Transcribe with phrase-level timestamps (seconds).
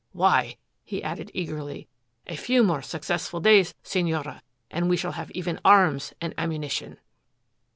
[0.13, 1.87] Why," he added eagerly,
[2.25, 6.97] "a few more successful days, Senora, and we shall have even arms and ammunition."